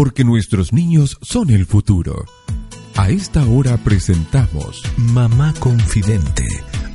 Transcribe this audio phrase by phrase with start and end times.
[0.00, 2.24] Porque nuestros niños son el futuro.
[2.96, 6.46] A esta hora presentamos Mamá Confidente.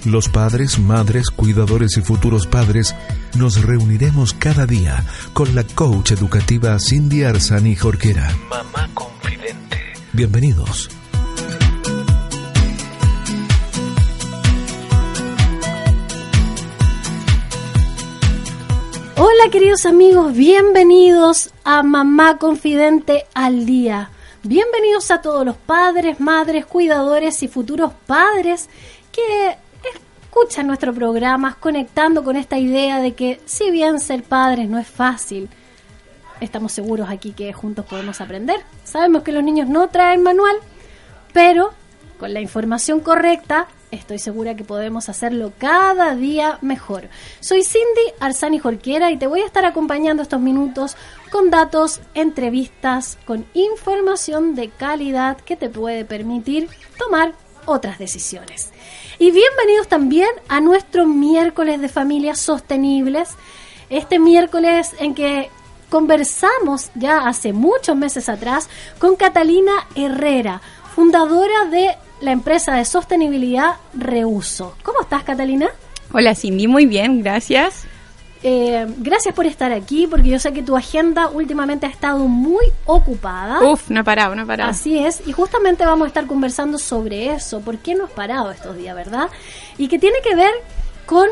[0.06, 2.96] Los padres, madres, cuidadores y futuros padres
[3.38, 8.36] nos reuniremos cada día con la coach educativa Cindy Arzani Jorquera.
[8.50, 9.78] Mamá Confidente.
[10.14, 10.90] Bienvenidos.
[19.46, 24.10] Hola queridos amigos, bienvenidos a Mamá Confidente al Día.
[24.42, 28.68] Bienvenidos a todos los padres, madres, cuidadores y futuros padres
[29.12, 29.56] que
[30.24, 34.88] escuchan nuestro programa conectando con esta idea de que si bien ser padres no es
[34.88, 35.48] fácil,
[36.42, 38.62] estamos seguros aquí que juntos podemos aprender.
[38.84, 40.56] Sabemos que los niños no traen manual,
[41.34, 41.72] pero
[42.18, 47.10] con la información correcta estoy segura que podemos hacerlo cada día mejor.
[47.40, 50.96] Soy Cindy Arzani Jorquera y te voy a estar acompañando estos minutos
[51.32, 57.34] con datos, entrevistas, con información de calidad que te puede permitir tomar
[57.66, 58.72] otras decisiones.
[59.18, 63.30] Y bienvenidos también a nuestro miércoles de familias sostenibles.
[63.90, 65.50] Este miércoles en que
[65.90, 68.70] conversamos ya hace muchos meses atrás
[69.00, 70.62] con Catalina Herrera,
[70.96, 74.76] fundadora de la empresa de sostenibilidad Reuso.
[74.84, 75.70] ¿Cómo estás, Catalina?
[76.12, 77.86] Hola, Cindy, muy bien, gracias.
[78.44, 82.66] Eh, gracias por estar aquí, porque yo sé que tu agenda últimamente ha estado muy
[82.86, 83.60] ocupada.
[83.62, 84.70] Uf, no ha parado, no ha parado.
[84.70, 88.52] Así es, y justamente vamos a estar conversando sobre eso, por qué no has parado
[88.52, 89.30] estos días, ¿verdad?
[89.80, 90.52] Y que tiene que ver
[91.08, 91.28] con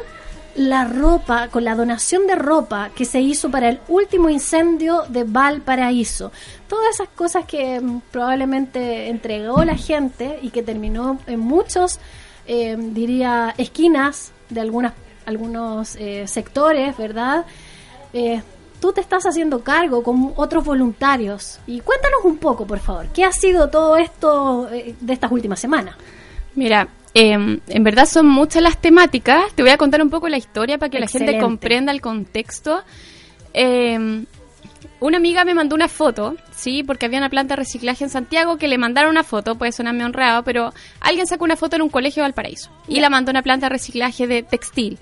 [0.55, 5.23] la ropa, con la donación de ropa que se hizo para el último incendio de
[5.23, 6.31] Valparaíso.
[6.67, 11.99] Todas esas cosas que mm, probablemente entregó la gente y que terminó en muchos,
[12.45, 14.93] eh, diría, esquinas de algunas,
[15.25, 17.45] algunos eh, sectores, ¿verdad?
[18.13, 18.41] Eh,
[18.79, 21.59] tú te estás haciendo cargo con otros voluntarios.
[21.65, 25.95] Y cuéntanos un poco, por favor, ¿qué ha sido todo esto de estas últimas semanas?
[26.55, 29.53] Mira, Em, en verdad son muchas las temáticas.
[29.53, 32.83] Te voy a contar un poco la historia para que la gente comprenda el contexto.
[33.53, 34.25] Em,
[34.99, 38.57] una amiga me mandó una foto, sí, porque había una planta de reciclaje en Santiago
[38.57, 41.89] que le mandaron una foto, puede sonarme honrado, pero alguien sacó una foto en un
[41.89, 44.97] colegio de Valparaíso y la mandó una planta de reciclaje de textil.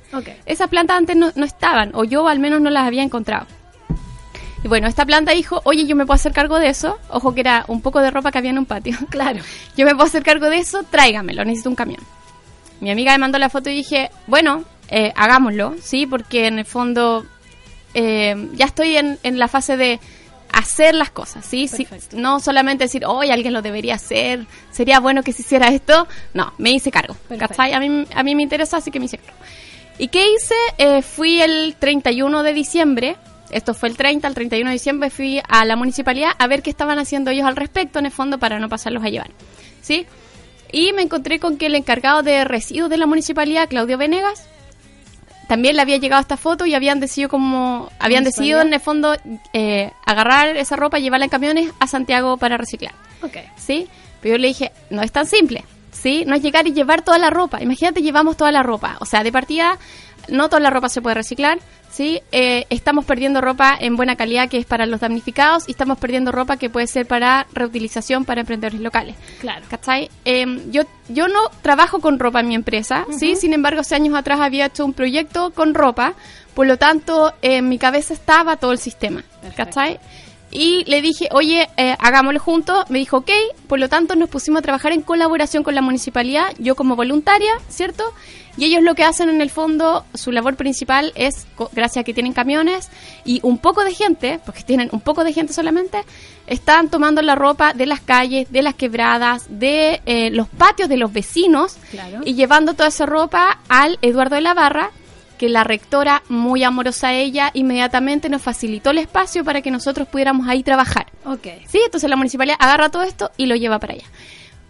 [0.46, 3.46] Esas plantas antes no, no estaban, o yo al menos no las había encontrado.
[4.64, 7.00] Y bueno, esta planta dijo, oye, yo me puedo hacer cargo de eso.
[7.10, 8.98] Ojo que era un poco de ropa que había en un patio.
[9.10, 9.42] Claro.
[9.76, 12.02] Yo me puedo hacer cargo de eso, tráigamelo, necesito un camión.
[12.80, 16.06] Mi amiga me mandó la foto y dije, bueno, eh, hagámoslo, ¿sí?
[16.06, 17.26] Porque en el fondo
[17.94, 20.00] eh, ya estoy en, la fase de
[20.52, 21.70] hacer las cosas, ¿sí?
[22.14, 26.08] No solamente decir, oye, alguien lo debería hacer, sería bueno que se hiciera esto.
[26.34, 27.16] No, me hice cargo.
[27.30, 29.40] A mí, a mí me interesa, así que me hice cargo.
[29.98, 30.56] ¿Y qué hice?
[30.78, 33.18] Eh, fui el 31 de diciembre
[33.52, 36.70] esto fue el 30, el 31 de diciembre fui a la municipalidad a ver qué
[36.70, 39.32] estaban haciendo ellos al respecto en el fondo para no pasarlos a llevar.
[39.82, 40.06] ¿Sí?
[40.72, 44.48] Y me encontré con que el encargado de residuos de la municipalidad, Claudio Venegas,
[45.48, 49.18] también le había llegado esta foto y habían decidido como habían decidido en el fondo
[49.52, 52.94] eh, agarrar esa ropa y llevarla en camiones a Santiago para reciclar.
[53.22, 53.44] Okay.
[53.58, 53.90] ¿Sí?
[54.22, 55.66] Pero yo le dije, no es tan simple.
[55.92, 56.24] ¿Sí?
[56.26, 57.62] No es llegar y llevar toda la ropa.
[57.62, 58.96] Imagínate, llevamos toda la ropa.
[59.02, 59.78] O sea, de partida,
[60.30, 61.60] no toda la ropa se puede reciclar.
[61.92, 62.22] ¿sí?
[62.32, 66.32] Eh, estamos perdiendo ropa en buena calidad que es para los damnificados y estamos perdiendo
[66.32, 69.16] ropa que puede ser para reutilización para emprendedores locales.
[69.40, 69.66] Claro.
[69.70, 70.10] ¿Cachai?
[70.26, 73.36] Em, yo, yo no trabajo con ropa en mi empresa, ¿sí?
[73.36, 76.14] Sin embargo, hace años atrás había hecho un proyecto con ropa,
[76.54, 79.24] por lo tanto, en mi cabeza estaba todo el sistema.
[79.56, 80.00] ¿Cachai?
[80.52, 82.90] Y le dije, oye, eh, hagámoslo juntos.
[82.90, 83.32] Me dijo, ok.
[83.68, 87.54] Por lo tanto, nos pusimos a trabajar en colaboración con la municipalidad, yo como voluntaria,
[87.70, 88.04] ¿cierto?
[88.58, 92.14] Y ellos lo que hacen en el fondo, su labor principal es, gracias a que
[92.14, 92.90] tienen camiones
[93.24, 96.04] y un poco de gente, porque tienen un poco de gente solamente,
[96.48, 100.98] están tomando la ropa de las calles, de las quebradas, de eh, los patios de
[100.98, 101.78] los vecinos
[102.26, 104.92] y llevando toda esa ropa al Eduardo de la Barra,
[105.42, 110.08] que la rectora, muy amorosa a ella, inmediatamente nos facilitó el espacio para que nosotros
[110.08, 111.08] pudiéramos ahí trabajar.
[111.26, 111.48] Ok.
[111.68, 114.06] Sí, entonces la municipalidad agarra todo esto y lo lleva para allá.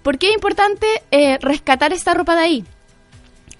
[0.01, 2.65] ¿Por qué es importante eh, rescatar esta ropa de ahí?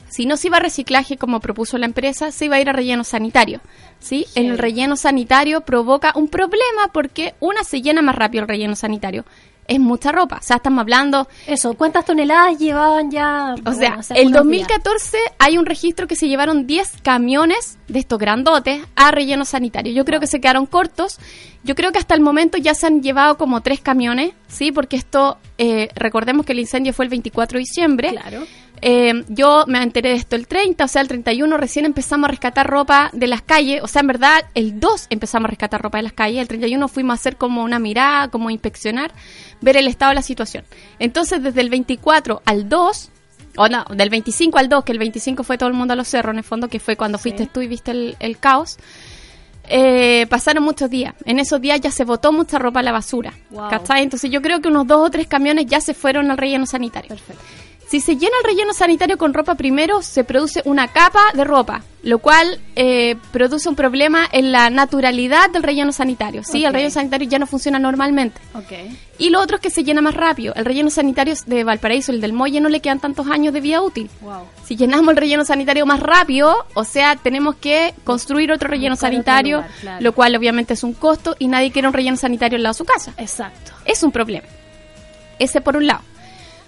[0.08, 2.74] Si no se iba a reciclaje como propuso la empresa, se iba a ir a
[2.74, 3.60] relleno sanitario.
[4.00, 4.26] ¿sí?
[4.36, 8.78] En el relleno sanitario provoca un problema porque una se llena más rápido el relleno
[8.78, 9.26] sanitario.
[9.72, 10.36] Es mucha ropa.
[10.42, 11.30] O sea, estamos hablando.
[11.48, 13.56] Eso, ¿cuántas toneladas llevaban ya?
[13.66, 18.82] O sea, el 2014 hay un registro que se llevaron 10 camiones de estos grandotes
[18.98, 19.94] a relleno sanitario.
[19.94, 21.20] Yo creo que se quedaron cortos.
[21.64, 24.74] Yo creo que hasta el momento ya se han llevado como tres camiones, ¿sí?
[24.74, 28.10] Porque esto, eh, recordemos que el incendio fue el 24 de diciembre.
[28.10, 28.44] Claro.
[28.82, 32.32] Eh, yo me enteré de esto el 30, o sea, el 31 recién empezamos a
[32.32, 36.00] rescatar ropa de las calles, o sea, en verdad el 2 empezamos a rescatar ropa
[36.00, 39.14] de las calles, el 31 fuimos a hacer como una mirada, como inspeccionar,
[39.62, 40.66] ver el estado de la situación.
[40.98, 43.12] Entonces, desde el 24 al 2,
[43.58, 46.08] o no, del 25 al 2, que el 25 fue todo el mundo a los
[46.08, 48.80] cerros, en el fondo, que fue cuando fuiste tú y viste el, caos,
[49.68, 51.14] eh, pasaron muchos días.
[51.26, 53.34] En esos días ya se botó mucha ropa a la basura.
[53.98, 57.10] Entonces yo creo que unos dos o tres camiones ya se fueron al relleno sanitario.
[57.10, 57.44] Perfecto.
[57.92, 61.84] Si se llena el relleno sanitario con ropa primero, se produce una capa de ropa,
[62.04, 66.42] lo cual eh, produce un problema en la naturalidad del relleno sanitario.
[66.46, 66.64] ¿sí?
[66.64, 68.40] El relleno sanitario ya no funciona normalmente.
[69.18, 70.54] Y lo otro es que se llena más rápido.
[70.56, 73.82] El relleno sanitario de Valparaíso, el del Molle, no le quedan tantos años de vida
[73.82, 74.10] útil.
[74.64, 79.66] Si llenamos el relleno sanitario más rápido, o sea, tenemos que construir otro relleno sanitario,
[80.00, 82.78] lo cual obviamente es un costo y nadie quiere un relleno sanitario al lado de
[82.78, 83.14] su casa.
[83.18, 83.74] Exacto.
[83.84, 84.48] Es un problema.
[85.40, 86.04] Ese por un lado.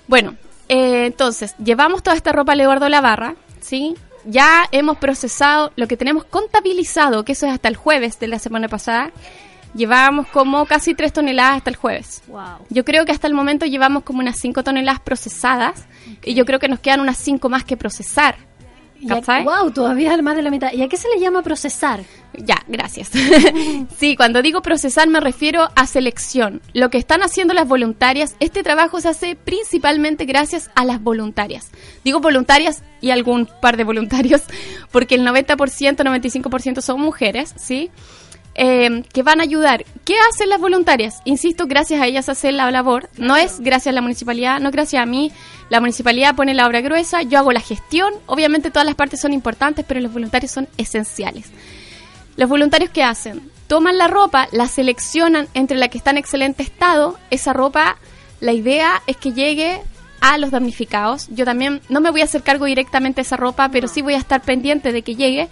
[0.05, 0.35] Bueno,
[0.73, 3.95] eh, entonces, llevamos toda esta ropa a Eduardo Lavarra, ¿sí?
[4.25, 8.39] Ya hemos procesado lo que tenemos contabilizado, que eso es hasta el jueves de la
[8.39, 9.11] semana pasada.
[9.75, 12.23] Llevábamos como casi 3 toneladas hasta el jueves.
[12.69, 15.85] Yo creo que hasta el momento llevamos como unas 5 toneladas procesadas
[16.23, 18.37] y yo creo que nos quedan unas 5 más que procesar.
[19.43, 20.71] Wow, todavía más de la mitad.
[20.73, 22.01] ¿Y a qué se le llama procesar?
[22.37, 23.11] Ya, gracias.
[23.97, 26.61] sí, cuando digo procesar me refiero a selección.
[26.73, 31.69] Lo que están haciendo las voluntarias, este trabajo se hace principalmente gracias a las voluntarias.
[32.03, 34.41] Digo voluntarias y algún par de voluntarios,
[34.91, 37.91] porque el 90%, 95% son mujeres, ¿sí?
[38.55, 39.83] Eh, que van a ayudar.
[40.05, 41.21] ¿Qué hacen las voluntarias?
[41.25, 43.09] Insisto, gracias a ellas hacen la labor.
[43.17, 45.31] No es gracias a la municipalidad, no gracias a mí.
[45.69, 48.13] La municipalidad pone la obra gruesa, yo hago la gestión.
[48.27, 51.49] Obviamente todas las partes son importantes, pero los voluntarios son esenciales.
[52.35, 56.61] Los voluntarios que hacen, toman la ropa, la seleccionan entre la que está en excelente
[56.63, 57.97] estado, esa ropa,
[58.39, 59.81] la idea es que llegue
[60.19, 61.27] a los damnificados.
[61.29, 64.13] Yo también no me voy a hacer cargo directamente de esa ropa, pero sí voy
[64.13, 65.49] a estar pendiente de que llegue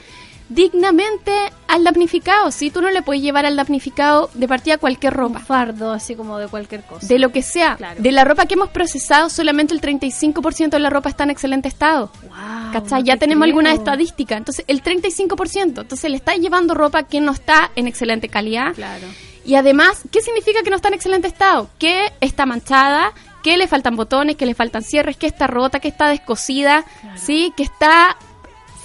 [0.54, 1.32] dignamente
[1.68, 2.52] al damnificado.
[2.52, 5.40] Si tú no le puedes llevar al damnificado de partida cualquier ropa.
[5.40, 7.08] Un fardo, así como de cualquier cosa.
[7.08, 7.78] De lo que sea.
[7.98, 11.68] De la ropa que hemos procesado, solamente el 35% de la ropa está en excelente
[11.68, 12.12] estado.
[12.24, 14.36] Wow, ya tenemos alguna estadística.
[14.36, 15.82] Entonces, el 35%.
[15.82, 18.74] Entonces, le está llevando ropa que no está en excelente calidad.
[18.74, 19.08] Claro.
[19.46, 21.70] Y además, ¿qué significa que no está en excelente estado?
[21.80, 25.88] Que está manchada, que le faltan botones, que le faltan cierres, que está rota, que
[25.88, 27.52] está descosida, ¿sí?
[27.58, 28.18] Que está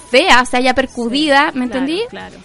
[0.09, 2.01] fea, o sea, ya percudida, ¿me entendí?
[2.09, 2.37] Claro.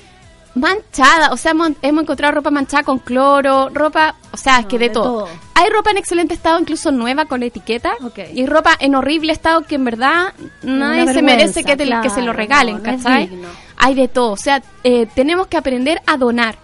[0.55, 4.91] Manchada, o sea, hemos, encontrado ropa manchada con cloro, ropa, o sea, es que de,
[4.91, 5.26] todo.
[5.55, 7.94] Hay ropa en excelente estado, incluso nueva con etiqueta,
[8.35, 12.35] y ropa en horrible estado que en verdad nadie se merece que, que se lo
[12.35, 13.31] regalen, ¿cachai?
[13.79, 16.56] Hay de todo, o sea, eh, tenemos que aprender a donar.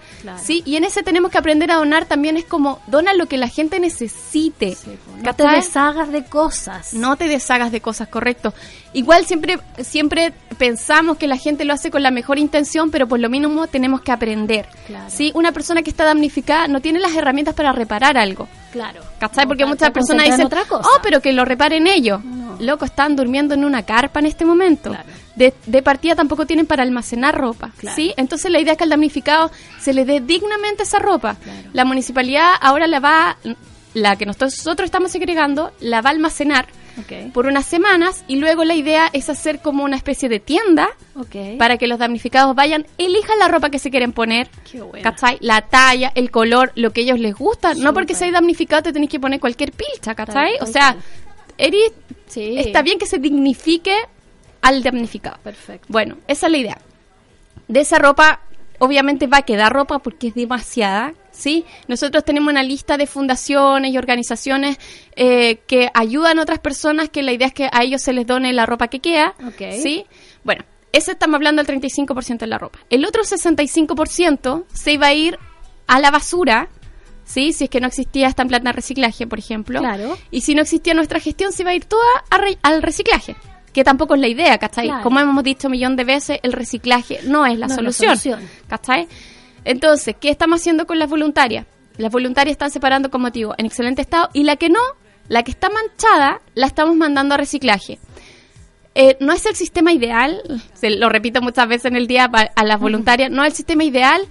[0.42, 0.62] ¿Sí?
[0.64, 3.48] Y en ese tenemos que aprender a donar también es como, dona lo que la
[3.48, 4.76] gente necesite.
[5.22, 6.94] no te deshagas de cosas.
[6.94, 8.54] No te deshagas de cosas, correcto.
[8.92, 13.20] Igual siempre, siempre pensamos que la gente lo hace con la mejor intención, pero por
[13.20, 14.68] lo mínimo tenemos que aprender.
[15.08, 15.30] ¿sí?
[15.34, 18.48] Una persona que está damnificada no tiene las herramientas para reparar algo.
[18.72, 19.02] Claro.
[19.18, 19.46] ¿Cachai?
[19.46, 20.88] Porque muchas personas dicen, otra cosa.
[20.88, 22.20] oh, pero que lo reparen ellos.
[22.58, 24.94] Loco, están durmiendo en una carpa en este momento.
[25.38, 27.70] De, de, partida tampoco tienen para almacenar ropa.
[27.94, 28.12] ¿sí?
[28.16, 31.36] Entonces la idea es que al damnificado se le dé dignamente esa ropa.
[31.72, 33.36] La municipalidad ahora la va,
[33.94, 36.66] la que nosotros estamos segregando, la va a almacenar
[37.32, 40.88] por unas semanas y luego la idea es hacer como una especie de tienda
[41.58, 44.48] para que los damnificados vayan, elijan la ropa que se quieren poner,
[45.02, 45.38] ¿cachai?
[45.40, 47.74] La talla, el color, lo que ellos les gusta.
[47.74, 50.54] No porque seas damnificado te tenés que poner cualquier pilcha, ¿cachai?
[50.60, 50.96] o sea,
[51.56, 51.80] Eri,
[52.34, 53.94] está bien que se dignifique
[54.62, 55.38] al damnificado.
[55.42, 55.86] Perfecto.
[55.88, 56.78] Bueno, esa es la idea.
[57.68, 58.40] De esa ropa,
[58.78, 61.64] obviamente va a quedar ropa porque es demasiada, ¿sí?
[61.86, 64.78] Nosotros tenemos una lista de fundaciones y organizaciones
[65.16, 68.26] eh, que ayudan a otras personas que la idea es que a ellos se les
[68.26, 69.34] done la ropa que queda,
[69.82, 70.06] ¿sí?
[70.44, 72.78] Bueno, ese estamos hablando del 35% de la ropa.
[72.90, 75.38] El otro 65% se iba a ir
[75.86, 76.68] a la basura,
[77.24, 77.52] ¿sí?
[77.52, 79.80] Si es que no existía esta planta de reciclaje, por ejemplo.
[79.80, 80.16] Claro.
[80.30, 82.06] Y si no existía nuestra gestión, se iba a ir toda
[82.62, 83.36] al reciclaje.
[83.78, 84.90] Que tampoco es la idea, ¿cachai?
[85.04, 88.32] Como hemos dicho un millón de veces, el reciclaje no es la, solución, es la
[88.32, 89.06] solución, ¿cachai?
[89.64, 91.64] Entonces, ¿qué estamos haciendo con las voluntarias?
[91.96, 94.80] Las voluntarias están separando, como digo, en excelente estado y la que no,
[95.28, 98.00] la que está manchada, la estamos mandando a reciclaje.
[98.96, 100.42] eh, no es el sistema ideal,
[100.74, 103.84] se lo repito muchas veces en el día a las voluntarias, no es el sistema
[103.84, 104.22] ideal,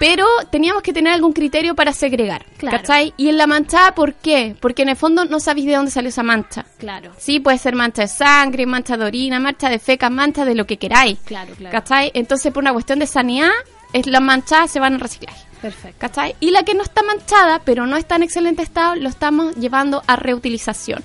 [0.00, 3.12] pero teníamos que tener algún criterio para segregar, ¿cachai?
[3.18, 4.56] Y en la manchada, ¿por qué?
[4.58, 6.64] Porque en el fondo no sabéis de dónde salió esa mancha.
[6.78, 7.12] Claro.
[7.18, 10.66] Sí, puede ser mancha de sangre, mancha de orina, mancha de feca, mancha de lo
[10.66, 11.18] que queráis.
[11.26, 11.70] Claro, claro.
[11.70, 12.10] ¿Cachai?
[12.14, 13.50] Entonces, por una cuestión de sanidad,
[13.92, 15.44] es, las manchadas se van al reciclaje.
[15.60, 15.98] Perfecto.
[15.98, 16.34] ¿Cachai?
[16.40, 20.02] Y la que no está manchada, pero no está en excelente estado, lo estamos llevando
[20.06, 21.04] a reutilización.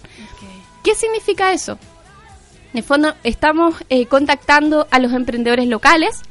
[0.86, 1.78] ¿Qué significa eso?
[2.72, 6.22] En el fondo, estamos eh, contactando a los emprendedores locales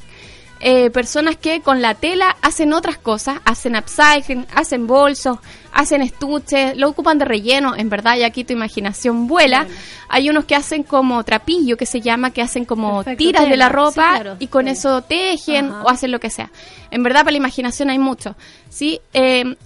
[0.61, 5.39] eh, personas que con la tela hacen otras cosas, hacen upcycling, hacen bolsos,
[5.73, 9.67] hacen estuches, lo ocupan de relleno, en verdad, y aquí tu imaginación vuela.
[10.09, 13.69] Hay unos que hacen como trapillo, que se llama, que hacen como tiras de la
[13.69, 16.51] ropa y con eso tejen o hacen lo que sea.
[16.91, 18.37] En verdad, para la imaginación hay mucho.
[18.71, 19.01] ¿sí?
[19.13, 19.57] Eh,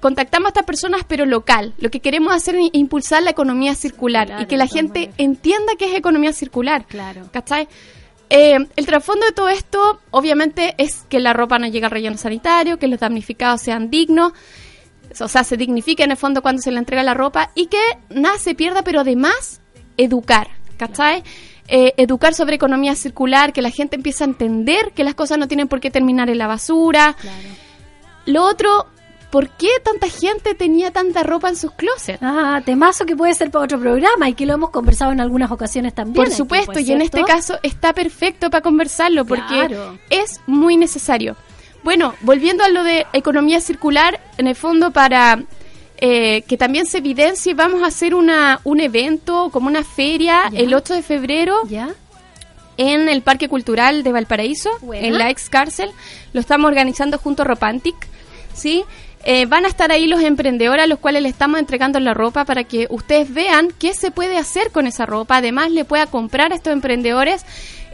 [0.00, 1.74] contactamos a estas personas, pero local.
[1.78, 5.86] Lo que queremos hacer es impulsar la economía circular y que la gente entienda que
[5.86, 6.86] es economía circular.
[6.86, 7.28] Claro.
[7.32, 7.68] ¿Cachai?
[8.30, 12.18] Eh, el trasfondo de todo esto, obviamente, es que la ropa no llegue al relleno
[12.18, 14.32] sanitario, que los damnificados sean dignos,
[15.18, 17.80] o sea, se dignifique en el fondo cuando se le entrega la ropa y que
[18.10, 19.60] nada se pierda, pero además,
[19.96, 21.22] educar, ¿cachai?
[21.68, 25.48] Eh, educar sobre economía circular, que la gente empiece a entender que las cosas no
[25.48, 27.16] tienen por qué terminar en la basura.
[28.26, 28.86] Lo otro,
[29.30, 32.18] ¿por qué tanta gente tenía tanta ropa en sus closets?
[32.22, 35.50] Ah, temazo que puede ser para otro programa y que lo hemos conversado en algunas
[35.50, 36.24] ocasiones también.
[36.24, 39.76] Por supuesto, pues, y en este caso está perfecto para conversarlo porque
[40.10, 41.36] es muy necesario.
[41.84, 45.42] Bueno, volviendo a lo de economía circular, en el fondo para
[45.98, 50.74] eh, que también se evidencie, vamos a hacer una, un evento como una feria el
[50.74, 51.62] 8 de febrero.
[51.68, 51.90] ¿Ya?
[52.76, 55.90] En el Parque Cultural de Valparaíso, en la ex cárcel.
[56.32, 57.96] Lo estamos organizando junto a Ropantic.
[58.58, 58.84] ¿sí?
[59.24, 62.44] Eh, van a estar ahí los emprendedores a los cuales le estamos entregando la ropa
[62.44, 65.38] para que ustedes vean qué se puede hacer con esa ropa.
[65.38, 67.44] Además, le pueda comprar a estos emprendedores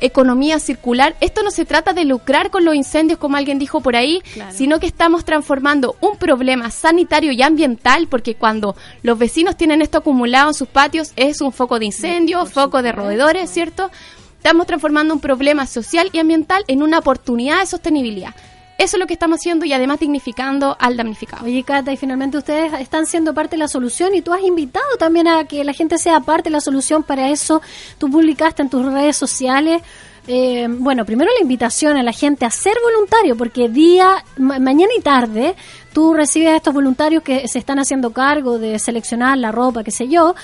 [0.00, 1.16] economía circular.
[1.20, 4.80] Esto no se trata de lucrar con los incendios, como alguien dijo por ahí, sino
[4.80, 10.48] que estamos transformando un problema sanitario y ambiental, porque cuando los vecinos tienen esto acumulado
[10.48, 13.90] en sus patios, es un foco de incendio, foco de roedores, ¿cierto?
[14.36, 18.34] Estamos transformando un problema social y ambiental en una oportunidad de sostenibilidad.
[18.76, 21.44] Eso es lo que estamos haciendo y además dignificando al damnificado.
[21.44, 24.96] Oye, Cata, y finalmente ustedes están siendo parte de la solución y tú has invitado
[24.98, 27.62] también a que la gente sea parte de la solución para eso.
[27.98, 29.82] Tú publicaste en tus redes sociales
[30.26, 35.02] eh, bueno, primero la invitación a la gente a ser voluntario, porque día, mañana y
[35.02, 35.54] tarde,
[35.94, 39.90] tú recibes a estos voluntarios que se están haciendo cargo de seleccionar la ropa, qué
[39.90, 40.34] sé yo,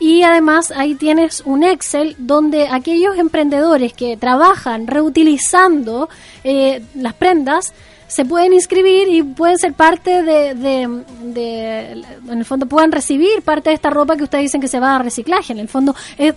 [0.00, 6.08] y además ahí tienes un Excel donde aquellos emprendedores que trabajan reutilizando
[6.42, 7.72] eh, las prendas,
[8.06, 13.70] se pueden inscribir y pueden ser parte de, de, en el fondo puedan recibir parte
[13.70, 15.52] de esta ropa que ustedes dicen que se va a reciclaje.
[15.52, 16.32] En el fondo, eh,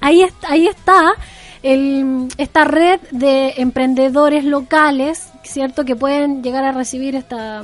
[0.00, 1.12] ahí, ahí está
[1.62, 5.84] el, esta red de emprendedores locales, ¿cierto?
[5.84, 7.62] Que pueden llegar a recibir esta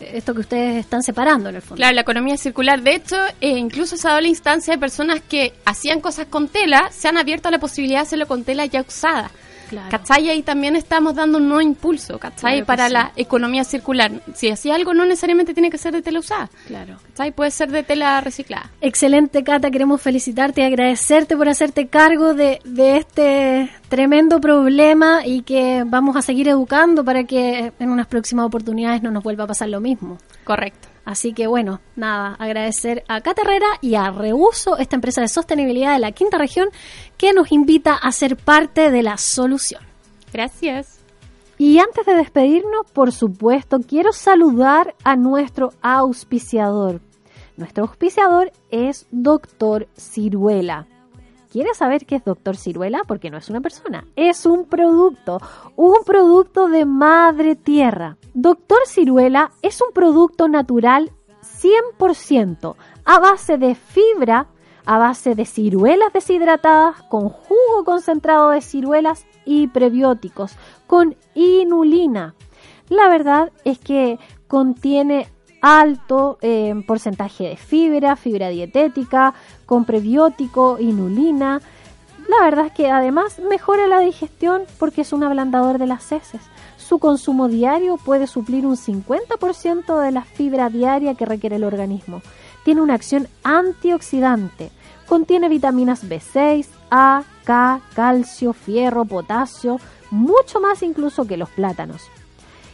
[0.00, 1.76] esto que ustedes están separando en el fondo.
[1.76, 2.82] Claro, la economía circular.
[2.82, 6.48] De hecho, eh, incluso se ha dado la instancia de personas que hacían cosas con
[6.48, 9.30] tela, se han abierto a la posibilidad de hacerlo con tela ya usada.
[9.70, 9.88] Claro.
[9.88, 10.28] ¿Cachai?
[10.28, 12.64] Ahí también estamos dando un nuevo impulso, ¿cachai?
[12.64, 14.10] Para la economía circular.
[14.34, 16.50] Si hacía algo, no necesariamente tiene que ser de tela usada.
[16.66, 16.96] Claro.
[17.06, 17.30] ¿cachai?
[17.30, 18.68] Puede ser de tela reciclada.
[18.80, 19.70] Excelente, Cata.
[19.70, 26.16] Queremos felicitarte y agradecerte por hacerte cargo de, de este tremendo problema y que vamos
[26.16, 29.80] a seguir educando para que en unas próximas oportunidades no nos vuelva a pasar lo
[29.80, 30.18] mismo.
[30.42, 30.89] Correcto.
[31.10, 35.92] Así que bueno, nada, agradecer a Cata Herrera y a Reuso, esta empresa de sostenibilidad
[35.92, 36.68] de la quinta región,
[37.16, 39.82] que nos invita a ser parte de la solución.
[40.32, 41.00] Gracias.
[41.58, 47.00] Y antes de despedirnos, por supuesto, quiero saludar a nuestro auspiciador.
[47.56, 50.86] Nuestro auspiciador es Doctor Ciruela.
[51.50, 53.02] ¿Quieres saber qué es Doctor Ciruela?
[53.08, 55.40] Porque no es una persona, es un producto,
[55.74, 58.18] un producto de madre tierra.
[58.34, 61.10] Doctor Ciruela es un producto natural
[61.42, 64.46] 100% a base de fibra,
[64.84, 70.52] a base de ciruelas deshidratadas, con jugo concentrado de ciruelas y prebióticos,
[70.86, 72.36] con inulina.
[72.88, 75.26] La verdad es que contiene
[75.60, 79.34] alto eh, porcentaje de fibra, fibra dietética,
[79.66, 81.60] con prebiótico, inulina.
[82.28, 86.42] La verdad es que además mejora la digestión porque es un ablandador de las heces.
[86.76, 92.22] Su consumo diario puede suplir un 50% de la fibra diaria que requiere el organismo.
[92.64, 94.70] Tiene una acción antioxidante.
[95.06, 99.78] Contiene vitaminas B6, A, K, calcio, fierro, potasio,
[100.10, 102.02] mucho más incluso que los plátanos.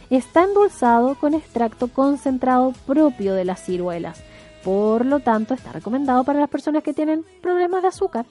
[0.09, 4.23] Está endulzado con extracto concentrado propio de las ciruelas.
[4.63, 8.25] Por lo tanto, está recomendado para las personas que tienen problemas de azúcar.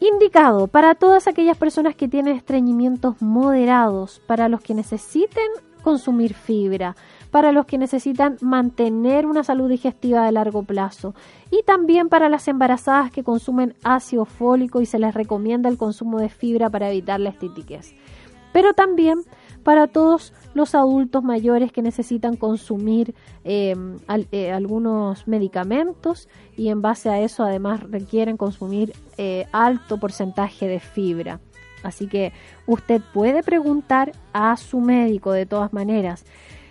[0.00, 5.48] Indicado para todas aquellas personas que tienen estreñimientos moderados, para los que necesiten
[5.82, 6.96] consumir fibra,
[7.30, 11.14] para los que necesitan mantener una salud digestiva de largo plazo
[11.50, 16.18] y también para las embarazadas que consumen ácido fólico y se les recomienda el consumo
[16.18, 17.94] de fibra para evitar la estitiquez.
[18.52, 19.20] Pero también
[19.66, 23.96] para todos los adultos mayores que necesitan consumir em,
[24.30, 30.78] eh, algunos medicamentos y en base a eso además requieren consumir eh, alto porcentaje de
[30.78, 31.40] fibra.
[31.82, 32.32] Así que
[32.68, 36.24] usted puede preguntar a su médico de todas maneras.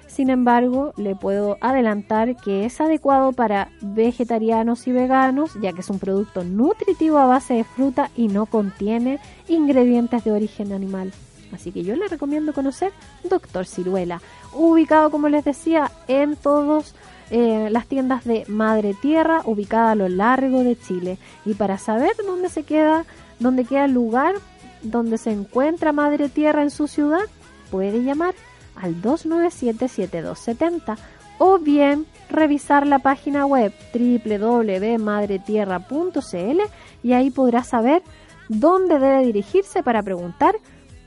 [0.07, 5.89] Sin embargo, le puedo adelantar que es adecuado para vegetarianos y veganos, ya que es
[5.89, 11.11] un producto nutritivo a base de fruta y no contiene ingredientes de origen animal.
[11.55, 12.91] Así que yo le recomiendo conocer
[13.23, 14.21] Doctor Ciruela,
[14.53, 16.93] ubicado, como les decía, en todas
[17.31, 21.17] eh, las tiendas de Madre Tierra, ubicada a lo largo de Chile.
[21.45, 23.05] Y para saber dónde se queda,
[23.39, 24.35] dónde queda el lugar
[24.83, 27.25] donde se encuentra Madre Tierra en su ciudad,
[27.71, 28.35] puede llamar
[28.75, 30.97] al 297-7270
[31.37, 36.61] o bien revisar la página web www.madretierra.cl
[37.03, 38.03] y ahí podrá saber
[38.49, 40.55] dónde debe dirigirse para preguntar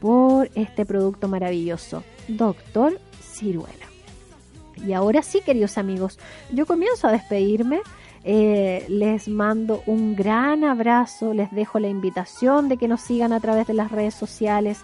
[0.00, 3.86] por este producto maravilloso, Doctor Ciruela.
[4.86, 6.18] Y ahora sí, queridos amigos,
[6.52, 7.80] yo comienzo a despedirme.
[8.24, 13.40] Eh, les mando un gran abrazo, les dejo la invitación de que nos sigan a
[13.40, 14.80] través de las redes sociales.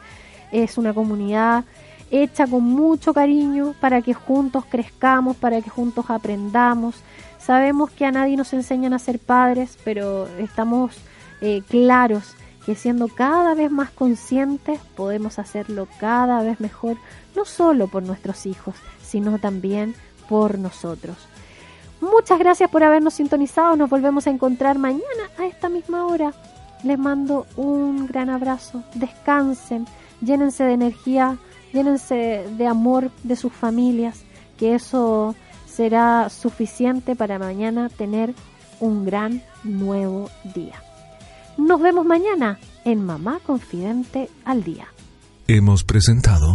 [0.52, 1.64] Es una comunidad
[2.11, 6.97] hecha con mucho cariño para que juntos crezcamos, para que juntos aprendamos.
[7.38, 10.97] Sabemos que a nadie nos enseñan a ser padres, pero estamos
[11.40, 16.97] eh, claros que siendo cada vez más conscientes podemos hacerlo cada vez mejor,
[17.37, 19.94] no solo por nuestros hijos, sino también
[20.28, 21.16] por nosotros.
[22.00, 25.02] Muchas gracias por habernos sintonizado, nos volvemos a encontrar mañana
[25.38, 26.33] a esta misma hora.
[26.83, 29.87] Les mando un gran abrazo, descansen,
[30.21, 31.38] llénense de energía,
[31.73, 34.23] llénense de amor de sus familias,
[34.59, 35.35] que eso
[35.66, 38.35] será suficiente para mañana tener
[38.80, 40.82] un gran nuevo día.
[41.56, 44.86] Nos vemos mañana en Mamá Confidente al Día.
[45.47, 46.52] Hemos presentado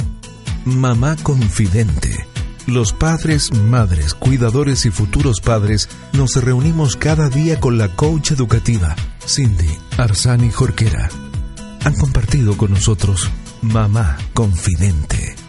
[0.65, 2.27] Mamá Confidente.
[2.67, 8.95] Los padres, madres, cuidadores y futuros padres nos reunimos cada día con la coach educativa,
[9.25, 11.09] Cindy Arsani Jorquera.
[11.83, 13.29] Han compartido con nosotros
[13.61, 15.48] Mamá Confidente.